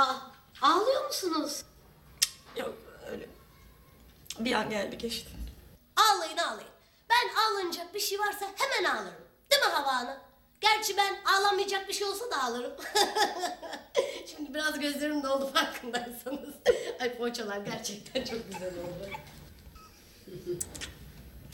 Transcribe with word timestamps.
Aa, 0.00 0.14
ağlıyor 0.62 1.06
musunuz? 1.06 1.62
Yok 2.56 2.74
öyle. 3.10 3.28
Bir 4.38 4.52
an 4.52 4.70
geldi 4.70 4.98
geçti. 4.98 5.30
Ağlayın 5.96 6.36
ağlayın. 6.36 6.70
Ben 7.10 7.34
ağlanacak 7.34 7.94
bir 7.94 8.00
şey 8.00 8.18
varsa 8.18 8.46
hemen 8.56 8.90
ağlarım. 8.90 9.24
Değil 9.50 9.62
mi 9.62 9.68
Hava 9.68 9.94
Hanım? 9.94 10.16
Gerçi 10.60 10.96
ben 10.96 11.16
ağlamayacak 11.24 11.88
bir 11.88 11.92
şey 11.92 12.06
olsa 12.06 12.30
da 12.30 12.42
ağlarım. 12.42 12.72
Şimdi 14.26 14.54
biraz 14.54 14.80
gözlerim 14.80 15.22
doldu 15.22 15.50
farkındaysanız. 15.54 16.54
Ay 17.00 17.16
poğaçalar 17.16 17.58
gerçekten 17.58 18.24
çok 18.24 18.52
güzel 18.52 18.72
oldu. 18.78 19.10